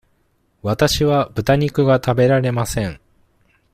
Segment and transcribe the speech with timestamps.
[0.63, 2.99] わたしはぶた肉が食べられません。